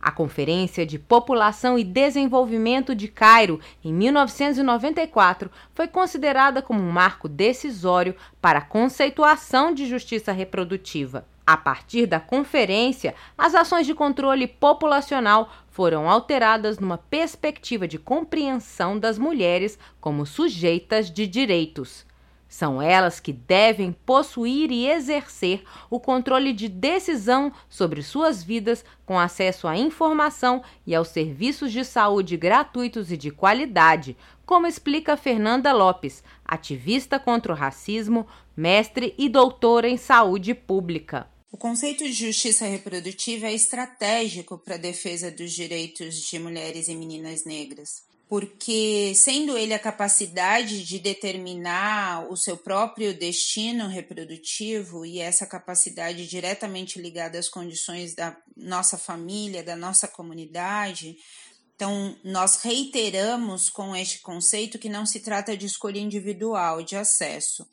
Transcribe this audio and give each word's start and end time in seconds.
A 0.00 0.12
Conferência 0.12 0.86
de 0.86 1.00
População 1.00 1.76
e 1.76 1.82
Desenvolvimento 1.82 2.94
de 2.94 3.08
Cairo, 3.08 3.58
em 3.84 3.92
1994, 3.92 5.50
foi 5.74 5.88
considerada 5.88 6.62
como 6.62 6.80
um 6.80 6.92
marco 6.92 7.28
decisório 7.28 8.14
para 8.40 8.60
a 8.60 8.64
conceituação 8.64 9.74
de 9.74 9.84
justiça 9.84 10.30
reprodutiva. 10.30 11.26
A 11.46 11.56
partir 11.56 12.06
da 12.06 12.18
conferência, 12.18 13.14
as 13.38 13.54
ações 13.54 13.86
de 13.86 13.94
controle 13.94 14.48
populacional 14.48 15.48
foram 15.76 16.08
alteradas 16.08 16.78
numa 16.78 16.96
perspectiva 16.96 17.86
de 17.86 17.98
compreensão 17.98 18.98
das 18.98 19.18
mulheres 19.18 19.78
como 20.00 20.24
sujeitas 20.24 21.10
de 21.10 21.26
direitos. 21.26 22.06
São 22.48 22.80
elas 22.80 23.20
que 23.20 23.30
devem 23.30 23.92
possuir 23.92 24.72
e 24.72 24.88
exercer 24.88 25.64
o 25.90 26.00
controle 26.00 26.54
de 26.54 26.66
decisão 26.66 27.52
sobre 27.68 28.02
suas 28.02 28.42
vidas 28.42 28.86
com 29.04 29.18
acesso 29.18 29.68
à 29.68 29.76
informação 29.76 30.62
e 30.86 30.94
aos 30.94 31.08
serviços 31.08 31.70
de 31.70 31.84
saúde 31.84 32.38
gratuitos 32.38 33.12
e 33.12 33.16
de 33.18 33.30
qualidade, 33.30 34.16
como 34.46 34.66
explica 34.66 35.14
Fernanda 35.14 35.74
Lopes, 35.74 36.24
ativista 36.42 37.18
contra 37.18 37.52
o 37.52 37.54
racismo, 37.54 38.26
mestre 38.56 39.14
e 39.18 39.28
doutora 39.28 39.86
em 39.86 39.98
saúde 39.98 40.54
pública. 40.54 41.35
O 41.56 41.58
conceito 41.58 42.04
de 42.04 42.12
justiça 42.12 42.66
reprodutiva 42.66 43.46
é 43.46 43.54
estratégico 43.54 44.58
para 44.58 44.74
a 44.74 44.78
defesa 44.78 45.30
dos 45.30 45.52
direitos 45.52 46.16
de 46.16 46.38
mulheres 46.38 46.86
e 46.86 46.94
meninas 46.94 47.46
negras, 47.46 48.02
porque, 48.28 49.14
sendo 49.14 49.56
ele 49.56 49.72
a 49.72 49.78
capacidade 49.78 50.84
de 50.84 50.98
determinar 50.98 52.30
o 52.30 52.36
seu 52.36 52.58
próprio 52.58 53.18
destino 53.18 53.88
reprodutivo 53.88 55.06
e 55.06 55.18
essa 55.18 55.46
capacidade 55.46 56.26
diretamente 56.26 57.00
ligada 57.00 57.38
às 57.38 57.48
condições 57.48 58.14
da 58.14 58.36
nossa 58.54 58.98
família, 58.98 59.62
da 59.62 59.74
nossa 59.74 60.06
comunidade, 60.06 61.16
então, 61.76 62.16
nós 62.24 62.62
reiteramos 62.62 63.68
com 63.68 63.94
este 63.94 64.20
conceito 64.20 64.78
que 64.78 64.88
não 64.88 65.04
se 65.04 65.20
trata 65.20 65.54
de 65.54 65.66
escolha 65.66 65.98
individual 66.00 66.82
de 66.82 66.96
acesso. 66.96 67.68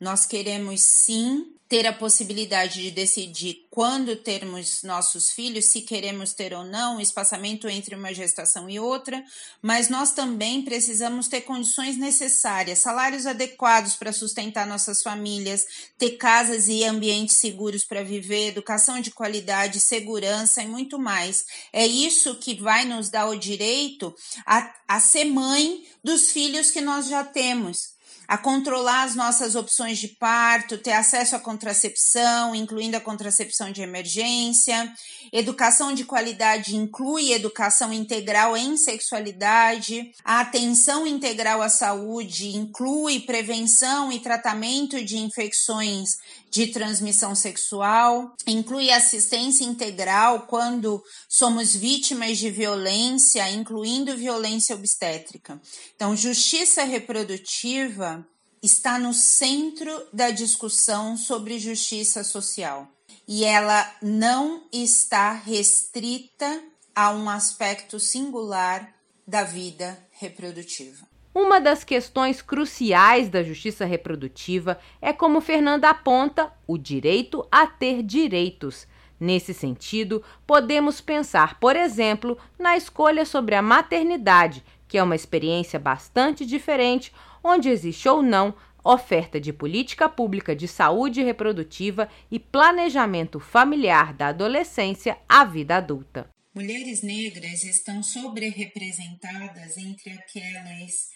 Nós 0.00 0.24
queremos 0.24 0.80
sim 0.80 1.54
ter 1.68 1.86
a 1.86 1.92
possibilidade 1.92 2.82
de 2.82 2.90
decidir 2.90 3.66
quando 3.70 4.16
termos 4.16 4.82
nossos 4.82 5.30
filhos, 5.30 5.66
se 5.66 5.82
queremos 5.82 6.32
ter 6.32 6.54
ou 6.54 6.64
não, 6.64 6.96
o 6.96 7.00
espaçamento 7.00 7.68
entre 7.68 7.94
uma 7.94 8.12
gestação 8.14 8.70
e 8.70 8.80
outra, 8.80 9.22
mas 9.60 9.90
nós 9.90 10.12
também 10.12 10.62
precisamos 10.62 11.28
ter 11.28 11.42
condições 11.42 11.98
necessárias, 11.98 12.78
salários 12.78 13.26
adequados 13.26 13.96
para 13.96 14.12
sustentar 14.14 14.66
nossas 14.66 15.02
famílias, 15.02 15.66
ter 15.98 16.12
casas 16.12 16.68
e 16.68 16.84
ambientes 16.84 17.36
seguros 17.36 17.84
para 17.84 18.02
viver, 18.02 18.48
educação 18.48 19.00
de 19.00 19.10
qualidade, 19.10 19.78
segurança 19.78 20.62
e 20.62 20.66
muito 20.66 20.98
mais. 20.98 21.44
É 21.70 21.86
isso 21.86 22.36
que 22.36 22.54
vai 22.54 22.86
nos 22.86 23.10
dar 23.10 23.26
o 23.26 23.38
direito 23.38 24.14
a, 24.46 24.74
a 24.88 25.00
ser 25.00 25.24
mãe 25.24 25.84
dos 26.02 26.30
filhos 26.30 26.70
que 26.70 26.80
nós 26.80 27.08
já 27.08 27.22
temos 27.22 27.97
a 28.28 28.36
controlar 28.36 29.04
as 29.04 29.14
nossas 29.14 29.54
opções 29.54 29.98
de 29.98 30.08
parto, 30.08 30.76
ter 30.76 30.92
acesso 30.92 31.34
à 31.34 31.40
contracepção, 31.40 32.54
incluindo 32.54 32.94
a 32.94 33.00
contracepção 33.00 33.72
de 33.72 33.80
emergência. 33.80 34.92
Educação 35.32 35.94
de 35.94 36.04
qualidade 36.04 36.76
inclui 36.76 37.32
educação 37.32 37.90
integral 37.90 38.54
em 38.54 38.76
sexualidade. 38.76 40.12
A 40.22 40.40
atenção 40.40 41.06
integral 41.06 41.62
à 41.62 41.70
saúde 41.70 42.54
inclui 42.54 43.20
prevenção 43.20 44.12
e 44.12 44.20
tratamento 44.20 45.02
de 45.02 45.16
infecções 45.16 46.18
de 46.50 46.68
transmissão 46.68 47.34
sexual, 47.34 48.34
inclui 48.46 48.90
assistência 48.90 49.64
integral 49.64 50.46
quando 50.46 51.02
somos 51.28 51.74
vítimas 51.74 52.38
de 52.38 52.50
violência, 52.50 53.50
incluindo 53.50 54.16
violência 54.16 54.74
obstétrica. 54.74 55.60
Então, 55.94 56.16
justiça 56.16 56.84
reprodutiva 56.84 58.17
está 58.62 58.98
no 58.98 59.12
centro 59.12 60.06
da 60.12 60.30
discussão 60.30 61.16
sobre 61.16 61.58
justiça 61.58 62.24
social 62.24 62.88
e 63.26 63.44
ela 63.44 63.90
não 64.02 64.64
está 64.72 65.32
restrita 65.32 66.62
a 66.94 67.12
um 67.12 67.28
aspecto 67.28 68.00
singular 68.00 68.92
da 69.26 69.44
vida 69.44 69.98
reprodutiva. 70.10 71.06
Uma 71.34 71.60
das 71.60 71.84
questões 71.84 72.42
cruciais 72.42 73.28
da 73.28 73.42
justiça 73.42 73.84
reprodutiva 73.84 74.78
é, 75.00 75.12
como 75.12 75.40
Fernanda 75.40 75.90
aponta, 75.90 76.52
o 76.66 76.76
direito 76.76 77.46
a 77.52 77.66
ter 77.66 78.02
direitos. 78.02 78.86
Nesse 79.20 79.52
sentido, 79.52 80.24
podemos 80.46 81.00
pensar, 81.00 81.60
por 81.60 81.76
exemplo, 81.76 82.38
na 82.58 82.76
escolha 82.76 83.24
sobre 83.24 83.54
a 83.54 83.62
maternidade, 83.62 84.64
que 84.88 84.98
é 84.98 85.02
uma 85.02 85.14
experiência 85.14 85.78
bastante 85.78 86.44
diferente, 86.46 87.12
onde 87.44 87.68
existe 87.68 88.08
ou 88.08 88.22
não 88.22 88.54
oferta 88.82 89.38
de 89.38 89.52
política 89.52 90.08
pública 90.08 90.56
de 90.56 90.66
saúde 90.66 91.22
reprodutiva 91.22 92.08
e 92.30 92.38
planejamento 92.38 93.38
familiar 93.38 94.14
da 94.14 94.28
adolescência 94.28 95.18
à 95.28 95.44
vida 95.44 95.76
adulta. 95.76 96.30
Mulheres 96.54 97.02
negras 97.02 97.62
estão 97.64 98.02
sobre-representadas 98.02 99.76
entre 99.76 100.10
aquelas 100.12 101.10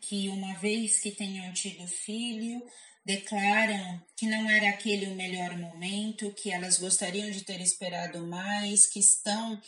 que, 0.00 0.28
uma 0.28 0.54
vez 0.54 1.00
que 1.00 1.10
tenham 1.10 1.52
tido 1.52 1.86
filho, 1.86 2.62
declaram 3.08 3.98
que 4.14 4.26
não 4.26 4.50
era 4.50 4.68
aquele 4.68 5.06
o 5.06 5.14
melhor 5.14 5.56
momento, 5.56 6.30
que 6.32 6.50
elas 6.50 6.78
gostariam 6.78 7.30
de 7.30 7.42
ter 7.42 7.58
esperado 7.58 8.18
mais, 8.26 8.86
que 8.86 9.00
estão 9.00 9.58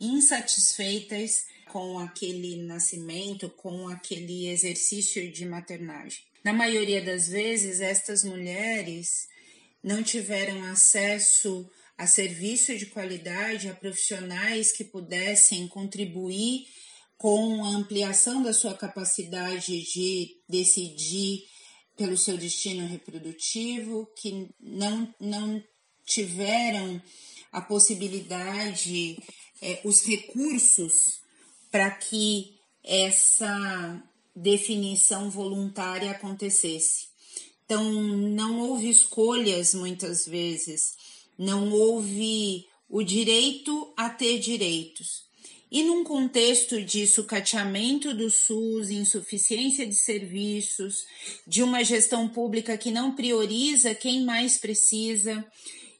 insatisfeitas 0.00 1.46
com 1.70 1.96
aquele 2.00 2.56
nascimento, 2.56 3.48
com 3.50 3.86
aquele 3.86 4.48
exercício 4.48 5.30
de 5.30 5.46
maternagem. 5.46 6.24
Na 6.42 6.52
maioria 6.52 7.00
das 7.00 7.28
vezes, 7.28 7.80
estas 7.80 8.24
mulheres 8.24 9.28
não 9.80 10.02
tiveram 10.02 10.64
acesso 10.64 11.70
a 11.96 12.04
serviço 12.04 12.76
de 12.76 12.86
qualidade, 12.86 13.68
a 13.68 13.74
profissionais 13.74 14.72
que 14.72 14.82
pudessem 14.82 15.68
contribuir 15.68 16.66
com 17.16 17.64
a 17.64 17.68
ampliação 17.68 18.42
da 18.42 18.52
sua 18.52 18.74
capacidade 18.74 19.82
de 19.84 20.36
decidir 20.48 21.44
pelo 21.98 22.16
seu 22.16 22.38
destino 22.38 22.86
reprodutivo, 22.86 24.08
que 24.16 24.48
não, 24.60 25.12
não 25.20 25.62
tiveram 26.06 27.02
a 27.50 27.60
possibilidade, 27.60 29.18
é, 29.60 29.80
os 29.84 30.06
recursos 30.06 31.20
para 31.72 31.90
que 31.90 32.54
essa 32.84 34.02
definição 34.34 35.28
voluntária 35.28 36.12
acontecesse. 36.12 37.08
Então, 37.64 37.92
não 37.92 38.60
houve 38.60 38.88
escolhas 38.88 39.74
muitas 39.74 40.24
vezes, 40.24 40.96
não 41.36 41.70
houve 41.70 42.66
o 42.88 43.02
direito 43.02 43.92
a 43.96 44.08
ter 44.08 44.38
direitos. 44.38 45.27
E 45.70 45.82
num 45.82 46.02
contexto 46.02 46.82
de 46.82 47.06
sucateamento 47.06 48.14
do 48.14 48.30
SUS, 48.30 48.90
insuficiência 48.90 49.86
de 49.86 49.94
serviços, 49.94 51.04
de 51.46 51.62
uma 51.62 51.84
gestão 51.84 52.26
pública 52.26 52.78
que 52.78 52.90
não 52.90 53.14
prioriza 53.14 53.94
quem 53.94 54.24
mais 54.24 54.56
precisa, 54.56 55.44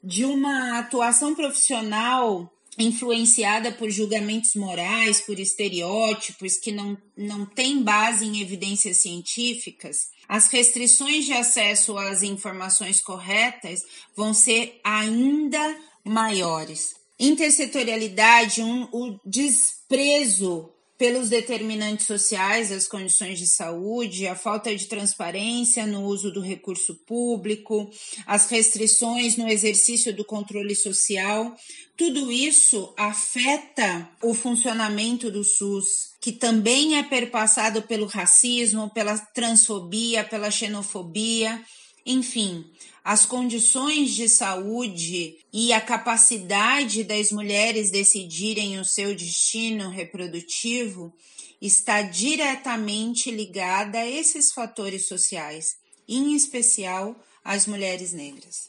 de 0.02 0.24
uma 0.24 0.78
atuação 0.78 1.34
profissional 1.34 2.50
influenciada 2.78 3.72
por 3.72 3.90
julgamentos 3.90 4.54
morais, 4.54 5.20
por 5.20 5.38
estereótipos 5.38 6.56
que 6.56 6.70
não, 6.70 6.96
não 7.16 7.44
têm 7.44 7.82
base 7.82 8.24
em 8.24 8.40
evidências 8.40 8.98
científicas, 8.98 10.10
as 10.28 10.48
restrições 10.48 11.24
de 11.24 11.32
acesso 11.32 11.98
às 11.98 12.22
informações 12.22 13.00
corretas 13.00 13.82
vão 14.14 14.32
ser 14.32 14.80
ainda 14.84 15.76
maiores 16.04 16.97
intersetorialidade, 17.18 18.62
um, 18.62 18.88
o 18.92 19.18
desprezo 19.24 20.72
pelos 20.98 21.28
determinantes 21.28 22.06
sociais 22.06 22.70
das 22.70 22.88
condições 22.88 23.38
de 23.38 23.46
saúde, 23.46 24.26
a 24.26 24.34
falta 24.34 24.74
de 24.74 24.86
transparência 24.86 25.86
no 25.86 26.02
uso 26.02 26.32
do 26.32 26.40
recurso 26.40 26.96
público, 27.06 27.88
as 28.26 28.50
restrições 28.50 29.36
no 29.36 29.48
exercício 29.48 30.12
do 30.12 30.24
controle 30.24 30.74
social, 30.74 31.56
tudo 31.96 32.32
isso 32.32 32.92
afeta 32.96 34.10
o 34.20 34.34
funcionamento 34.34 35.30
do 35.30 35.44
SUS, 35.44 36.10
que 36.20 36.32
também 36.32 36.98
é 36.98 37.02
perpassado 37.04 37.82
pelo 37.82 38.06
racismo, 38.06 38.90
pela 38.90 39.16
transfobia, 39.16 40.24
pela 40.24 40.50
xenofobia, 40.50 41.62
enfim, 42.04 42.64
as 43.08 43.24
condições 43.24 44.10
de 44.10 44.28
saúde 44.28 45.38
e 45.50 45.72
a 45.72 45.80
capacidade 45.80 47.02
das 47.02 47.32
mulheres 47.32 47.90
decidirem 47.90 48.78
o 48.78 48.84
seu 48.84 49.14
destino 49.14 49.88
reprodutivo 49.88 51.10
está 51.58 52.02
diretamente 52.02 53.30
ligada 53.30 53.96
a 53.96 54.06
esses 54.06 54.52
fatores 54.52 55.08
sociais, 55.08 55.76
em 56.06 56.36
especial 56.36 57.16
as 57.42 57.66
mulheres 57.66 58.12
negras. 58.12 58.68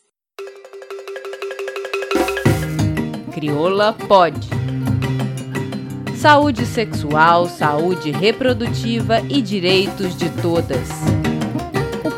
Crioula 3.33 3.91
pode. 3.91 4.47
Saúde 6.17 6.65
sexual, 6.65 7.49
saúde 7.49 8.09
reprodutiva 8.09 9.19
e 9.29 9.41
direitos 9.41 10.15
de 10.15 10.29
todas 10.41 10.87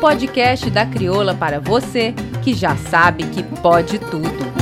podcast 0.02 0.68
da 0.68 0.84
Crioula 0.84 1.32
para 1.32 1.60
você 1.60 2.12
que 2.42 2.52
já 2.54 2.76
sabe 2.76 3.22
que 3.26 3.44
pode 3.60 4.00
tudo. 4.00 4.52